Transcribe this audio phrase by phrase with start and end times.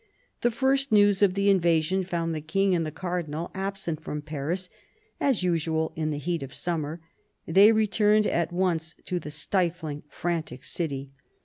[0.41, 4.67] The first news of the invasion found the King and the Cardinal absent from Paris
[5.19, 6.99] as usual in the heat of summer.
[7.45, 11.11] They returned at once to the stifling, frantic city.